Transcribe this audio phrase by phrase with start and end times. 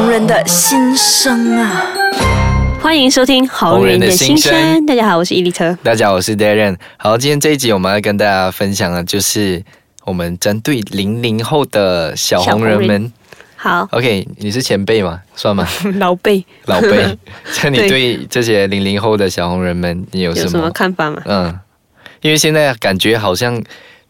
[0.00, 1.92] 红人的心声啊！
[2.80, 4.50] 欢迎收听《红人的心声》。
[4.86, 5.76] 大家好，我是伊丽特。
[5.82, 6.74] 大家好，我是 Darren。
[6.96, 9.62] 好，今天这一集我们要跟大家分享的，就是
[10.06, 13.12] 我们针对零零后的小红人们。
[13.56, 15.20] 好，OK，你是前辈嘛？
[15.36, 15.68] 算吗？
[16.00, 17.18] 老辈，老辈。
[17.62, 21.20] 那你对这些零零后的小红人们，你有什么看法吗？
[21.26, 21.58] 嗯，
[22.22, 23.62] 因为现在感觉好像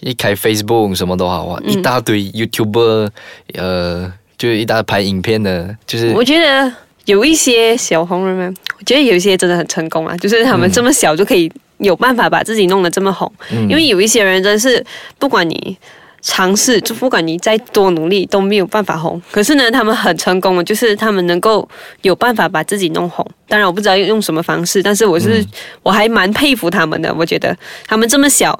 [0.00, 3.08] 一开 Facebook 什么都好啊，一大堆 YouTuber，
[3.54, 6.72] 呃，就一大拍影片的，就是我觉得
[7.04, 13.30] 有一些小红人们，我觉得有一些真的很成功啊，就是他们这么小就可以有办法把自己弄得这么红，
[13.68, 14.82] 因为有一些人真是
[15.18, 15.76] 不管你。
[16.20, 19.22] 尝试，就不管你再多努力都没有办法红。
[19.30, 21.66] 可是呢，他们很成功的，就是他们能够
[22.02, 23.24] 有办法把自己弄红。
[23.46, 25.42] 当然，我不知道用什么方式，但是我是
[25.84, 27.14] 我还蛮佩服他们的。
[27.14, 28.58] 我觉得他们这么小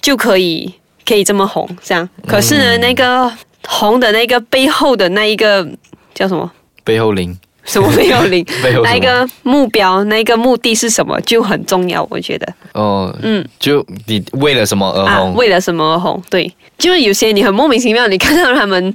[0.00, 0.72] 就可以
[1.06, 2.08] 可以这么红，这样。
[2.26, 3.30] 可是呢，那个
[3.70, 5.68] 红的那个背后的那一个
[6.14, 6.50] 叫什么？
[6.84, 7.36] 背后灵。
[7.64, 8.42] 什么背后零？
[8.82, 12.54] 那一个目标，那一个目的是什么就很重要，我觉得。
[12.72, 15.34] 哦，嗯，就你为了什么而红？
[15.34, 16.22] 为了什么而红？
[16.30, 18.94] 对，就是有些你很莫名其妙，你看到他们。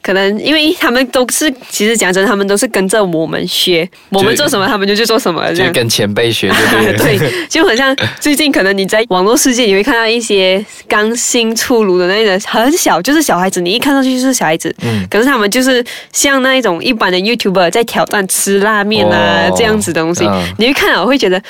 [0.00, 7.18] 可能因为他们都是，其实讲真，他们都是跟着我们学，我们做什么，他们就去做什么，就跟前辈学，对对？
[7.18, 20.24] 对，就很像最近可能你在网络世界，你会看到一些刚新出炉的那个很小，就是小孩子，你一看上去就是小孩子，嗯，可是他们就是像那一种一般的 YouTuber 在挑战吃拉面啊这样子的东西，
[20.58, 21.42] 你会看了会觉得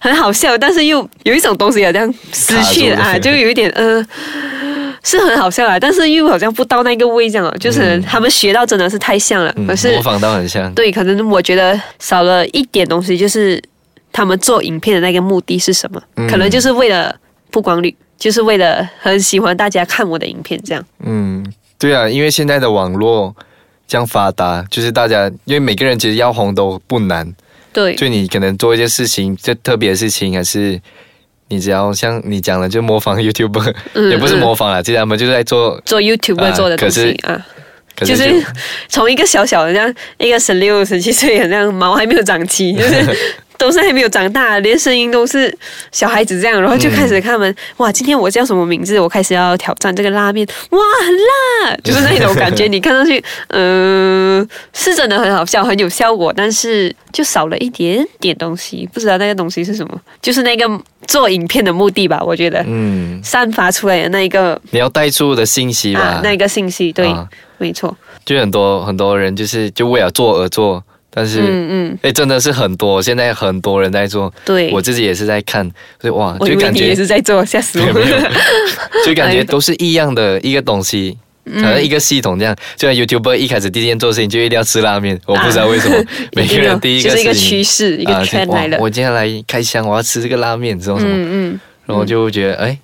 [0.00, 2.98] 很好笑，但是又有一种东西好像失去了。
[2.98, 4.06] 啊，就有一点呃。
[5.04, 10.72] 是很好笑啊，但是又好像不到那个位这样，就是他们学到真的是太像了，可是模仿到很像。
[10.72, 13.62] 对，可能我觉得少了一点东西，就是
[14.10, 16.02] 他们做影片的那个目的是什么？
[16.26, 17.14] 可能就是为了
[17.50, 20.82] 曝光率，就是为了很喜欢大家看我的影片这样。
[21.04, 21.44] 嗯，
[21.78, 23.36] 对啊，因为现在的网络
[23.86, 27.30] 这样发达，就是大家因为每个人其实要红都不难。
[27.74, 30.80] 对，就你可能做一件事情，就特别的事情还是。
[31.48, 33.72] 你只要像你讲的，就模仿 YouTube，
[34.10, 37.46] 也不是模仿了，其实他们就是在做做 YouTube 做的东西啊，
[37.96, 38.44] 就是
[38.88, 43.16] 从一个小小的这样一个十六十七岁的，这样毛还没有长齐，就是。
[43.56, 45.56] 都是还没有长大，连声音都是
[45.92, 48.98] 小孩子这样，然后就开始看他们哇，今天我叫什么名字？
[48.98, 51.14] 我开始要挑战这个拉面，哇，很
[51.70, 52.66] 辣，就是那种感觉。
[52.66, 60.68] 你看上去，嗯，是真的很好笑，很有效果，但是就少了一点点东西，不知道那个东西是什么，就是那个
[61.06, 62.20] 做影片的目的吧？
[62.24, 67.14] 我觉得，嗯，散发出来的那一个你要带出的信息吧，那个信息，对，
[67.58, 70.82] 没错，就很多很多人就是就为了做而做。
[71.16, 75.64] 但是，嗯嗯，哎，真的是很多，现在很多人在做，对，我自己也是在看，
[76.00, 77.86] 所以哇，就感觉也是在做，吓死我。
[77.86, 78.32] 了，
[79.06, 86.04] 就感觉都是一样的一个东西，可能一个系统这样，就像 YouTuber 一开始第一件做事情就一定要吃拉面，我不知道为什么，
[86.34, 92.76] 每个人第一个是一个趋势，一个圈来了，我今天来开箱，我要吃这个拉面，这种什么，嗯嗯，然后就觉得，哎。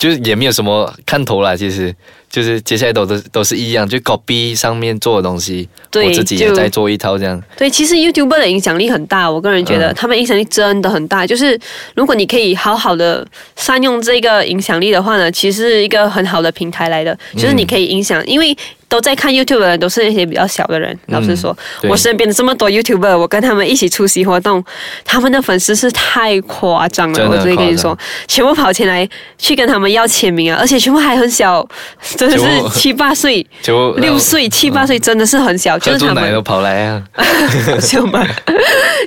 [0.00, 1.94] 就是也没有什么看头啦，其实
[2.30, 7.38] 就是接下来都都都是一样，就 copy 上面做的东西，我自己也在做一套这样。
[7.58, 11.26] 对，其实 YouTube 的影响力很大，我个人觉得他们影响力真的很大。
[11.26, 11.60] 就是
[11.94, 18.56] 如果你可以好好的善用这个影响力的话呢，其实是一个很好的平台来的，就是你可以影响，因为。
[18.90, 20.98] 都在看 YouTube 的人都是那些比较小的人。
[21.06, 24.62] 老实说，我身边的这么多 YouTuber，我跟他们一起出席活动，
[25.04, 27.30] 他们的粉丝是太夸张了。
[27.30, 27.96] 我直接跟你说，
[28.26, 29.08] 全部跑前来
[29.38, 31.64] 去跟他们要签名啊，而且全部还很小，
[32.18, 33.46] 真的是七八岁、
[33.98, 35.78] 六岁、七八岁，真的是很小。
[35.78, 37.00] 就是他们都跑来啊？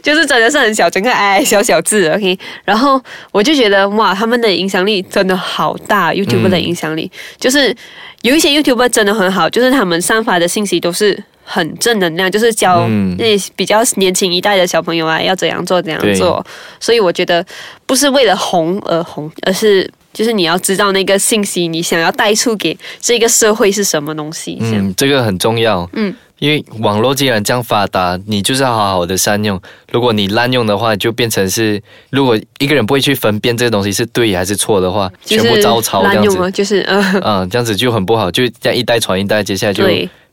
[0.01, 2.09] 就是真的是很小，整个矮矮小小字。
[2.09, 2.99] OK，然后
[3.33, 7.75] 我就觉得哇，他们的影响力真的好大，YouTube 的影响力就是。
[8.23, 16.43] 有一些 YouTube 真的很好，就是他们散发的信息都是很正能量，就是教那比较年轻一代的小朋友啊，要怎样做怎样做。
[16.79, 17.45] 所以我觉得
[17.85, 24.57] 不是为了红而红，而是就是你要知道那个信息，你想要带出给这个社会是什么东西。
[24.61, 25.87] 嗯，这个很重要。
[25.93, 26.15] 嗯。
[26.43, 29.57] 因为网络既然这样发达，你就是要好好的善用。
[29.93, 39.85] 如果你滥用的话，就变成是，如果一个人不会去分辨这个东西是对还是错的话，全部照抄这样子，就是嗯，嗯，这样子就很不好，就这样一代传一代，接下来就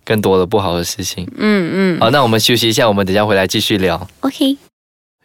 [0.05, 1.25] 更多的不好的事情。
[1.39, 2.01] 嗯嗯。
[2.01, 4.09] 好，那我们休息一下，我们等下回来继续聊。
[4.23, 4.57] OK。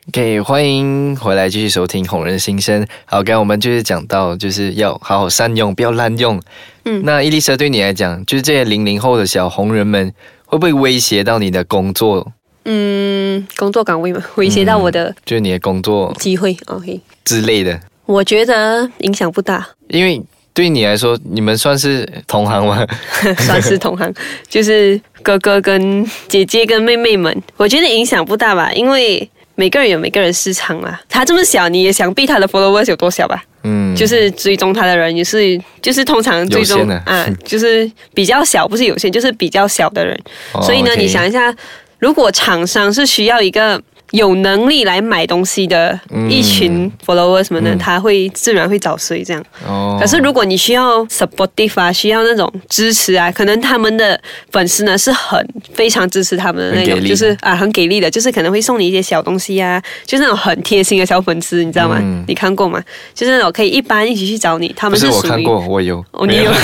[0.10, 2.84] OK，欢迎回来继续收听《哄人心声》。
[3.06, 6.40] 好，刚刚我们就是讲到，就是要好好善用，不要滥用。
[6.84, 7.02] 嗯。
[7.04, 10.14] 那伊丽莎对你来讲，就是这些零零后的小红人们。
[10.46, 12.32] 会不会威胁到你的工作？
[12.66, 17.80] 嗯，工作岗位嘛，威胁到我的，就是你的工作机会，OK 之类的。
[18.06, 20.22] 我觉得影响不大，因为
[20.54, 22.86] 对你来说，你们算是同行吗？
[23.40, 24.12] 算是同行，
[24.48, 31.00] 就是哥哥跟姐姐跟妹妹们，我觉得影响不大吧，因为每个人有每个人市场嘛。
[31.08, 33.44] 他这么小，你也想必他的 followers 有多小吧？
[33.66, 40.18] 嗯，就是追踪他的人也是，就是通常追踪啊，就是比较小，不是有限，就是比较小的人。
[40.62, 41.54] 所以呢，你想一下，
[42.00, 43.82] 如果厂商是需要一个。
[44.12, 46.00] 有能力来买东西的
[46.30, 49.44] 一群 follower 什么的，他会自然会找谁这样。
[49.68, 49.98] 哦。
[50.00, 54.20] 可是如果你需要 supportive 啊，需要那种支持啊，可能他们的
[54.52, 62.00] 粉丝呢是很非常支持他们的那种，就是啊很给力的，就是可能会送你一些小东西啊，就是那种很贴心的小粉丝，你知道吗？
[62.28, 62.82] 你看过吗？
[63.14, 66.04] 就是那种可以一般一起去找你，他们是我看过，我有。
[66.12, 66.52] 哦，你有。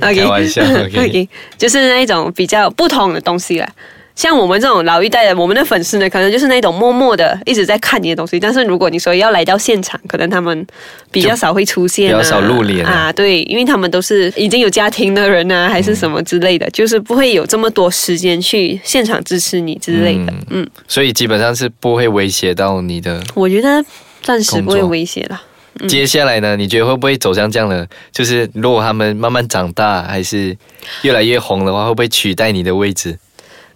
[0.00, 0.62] 开玩笑。
[0.62, 1.28] OK。
[1.56, 3.68] 就是那一种比较不同的东西了。
[4.14, 8.38] 像我们这种老一代的，我们的粉丝呢，可能就是那种默默的一直在看你的东西。
[8.38, 10.66] 但是如果你说要来到现场，可能他们
[11.10, 13.12] 比较少会出现，比较少露脸啊。
[13.12, 20.32] 对，因为他们都是已经有家庭的人啊，还是什么之类的，就是不会有这么多时间去现场支持你之类的。
[20.50, 23.20] 嗯，所以基本上是不会威胁到你的。
[23.34, 23.84] 我觉得
[24.22, 25.42] 暂时不会威胁了。
[25.88, 26.56] 接下来呢？
[26.56, 27.84] 你觉得会不会走向这样的？
[28.12, 30.56] 就是如果他们慢慢长大，还是
[31.02, 33.18] 越来越红的话，会不会取代你的位置？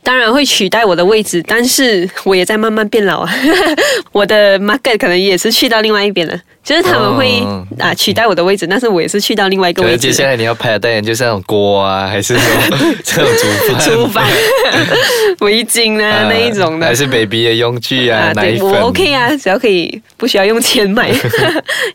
[0.02, 3.34] 当然会取代我的位置，但是我也在慢慢变老啊。
[4.12, 7.42] 我的 market 可能也是去到另外一边了，就是他们会
[7.78, 9.98] 啊取代我的位置，但是我也是去到另外一个位置。
[9.98, 12.34] 接下来你要拍的代言就是那种锅啊，还是
[13.04, 14.26] 这种煮饭、煮饭、
[15.40, 18.32] 围巾啊那一种的，还是 baby 的用具啊？
[18.34, 21.10] 奶粉我 OK 啊，只要可以不需要用钱买，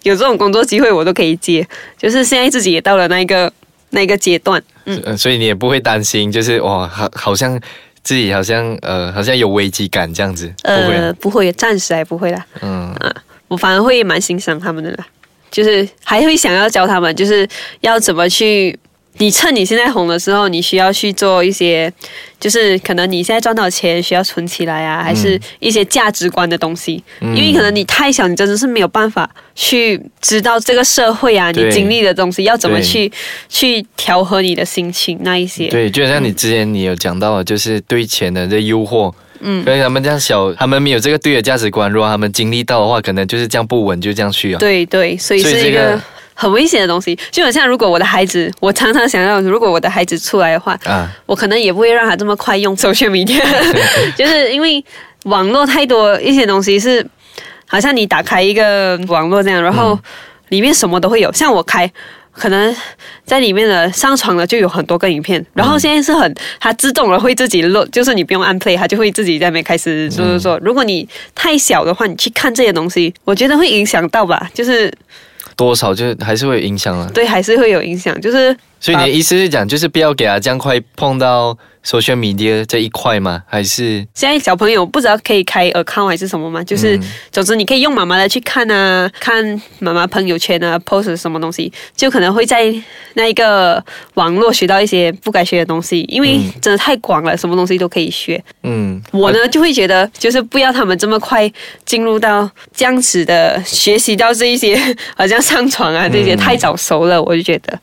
[0.04, 1.68] 有这种工作机会我都可以接。
[1.98, 3.52] 就是现在自己也到了那一个
[3.90, 7.60] 那一个阶段，嗯，所以你也不会担心，就是哇，好好像。
[8.04, 12.46] 自己好像呃，好像有危机感这样子，呃，不会，暂时还不会啦。
[12.62, 13.16] 嗯啊，
[13.48, 15.08] 我反而会蛮欣赏他们的啦，
[15.50, 17.48] 就是还会想要教他们，就是
[17.82, 18.78] 要怎么去。
[19.20, 21.92] 你趁你现在红的时候，你需要去做一些，
[22.40, 27.04] 就是可能你现在赚到钱需要存起来啊，还是一些价值观的东西。
[27.22, 33.12] 嗯因为可能你太小，你真的是没有办法去知道这个社会啊，你经历的东西要怎么去
[33.48, 35.68] 去调和你的心情那一些。
[35.68, 44.60] 对，就像你之前你有讲到，就是对钱的这诱惑，嗯，所以他们这样小，他们没有这个对的价值观，如果他们经历到的话，可能就是这样不稳，就这样去啊。
[44.60, 46.02] 对对，所以是一个。
[46.34, 53.40] 很危险的东西，就好像如果我的孩子，我常常想要，如果我的孩子出来的话，啊，我可能也不会让他这么快用手写笔电，
[54.18, 54.84] 就是因为
[55.26, 57.06] 网络太多一些东西是，
[57.68, 59.98] 好像你打开一个网络这样，然后
[60.50, 61.32] 里面什么都会有。
[61.32, 61.90] 像我开，
[62.32, 62.76] 可能
[63.24, 70.60] 在里面的上传了就有很多个影片，然后现在是很，它自动了会自己录，就是你不用按 play，它就会自己在那边开始就是说。
[70.64, 74.92] 如果你太小的话，你去看这些东西，我觉得会影响到吧，就是。
[75.56, 77.10] 多少就还是会有影响啊？
[77.14, 78.56] 对，还是会有影响，就是。
[78.84, 83.42] 所以你的意思是讲，就是不要给他这样快碰到 social media 这一块吗？
[83.48, 86.62] 还是现在小朋友不知道可以开 account 还是什么吗？
[86.66, 87.00] 就是
[87.32, 92.76] 总之你可以用妈妈的去看啊，看妈妈朋友圈啊，post 什么东西，就可能会在
[93.14, 93.82] 那一个
[94.16, 98.44] 网络学到一些不该学的东西，因为真的太广了，什么东西都可以学。
[98.64, 101.50] 嗯，我呢就会觉得，就是不要他们这么快
[101.86, 104.78] 进入到这样子的学习到这一些，
[105.16, 107.80] 好像上床啊这些太早熟了，我就觉得。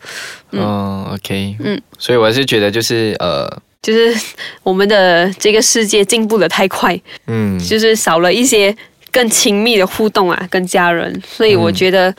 [0.52, 3.48] 嗯，OK，嗯，所以我还是觉得就是呃，
[3.82, 4.14] 就是
[4.62, 8.74] 我们的这个世界进步的太快，嗯，就是少了一些
[9.12, 12.14] 更亲密的互动啊，跟家人，所以我觉得。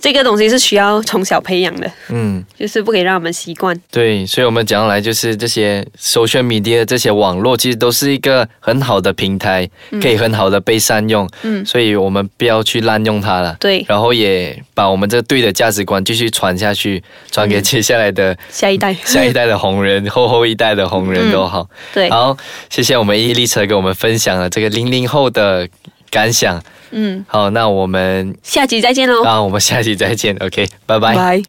[0.00, 3.78] 这个东西是需要从小培养的，嗯，就是不可以让我们习惯。
[3.90, 9.68] 对，所以，我们讲来就是这些 social media 这些网络，其实都是一个很好的平台，
[10.00, 11.28] 可以很好的被善用。
[11.42, 13.54] 嗯，所以我们不要去滥用它了。
[13.60, 21.68] 对，然后也把我们这对的价值观继续传下去，传给接下来的下一代、 下一代的红人、 后后一代的红人都好。
[21.92, 22.34] 对，好，
[22.70, 25.68] 谢谢我们伊丽车给我们分享了这个零零后的
[26.10, 26.62] 感想。
[26.90, 29.22] 嗯，好，那我们下集再见喽。
[29.24, 31.14] 那，我们下集再见，OK，拜拜。
[31.14, 31.42] 拜。